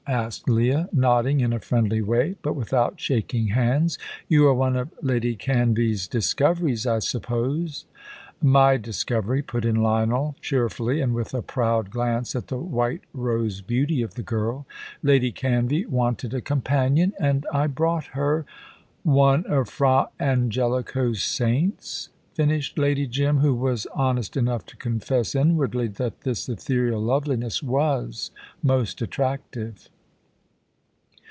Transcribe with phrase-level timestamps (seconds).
[0.07, 3.97] asked Leah, nodding in a friendly way, but without shaking hands.
[4.27, 7.85] "You are one of Lady Canvey's discoveries, I suppose."
[8.41, 13.61] "My discovery," put in Lionel, cheerfully, and with a proud glance at the white rose
[13.61, 14.65] beauty of the girl.
[15.01, 18.43] "Lady Canvey wanted a companion, and I brought her"
[19.03, 25.87] "One of Fra Angelico's saints," finished Lady Jim, who was honest enough to confess inwardly
[25.87, 28.31] that this ethereal loveliness was
[28.61, 29.89] most attractive.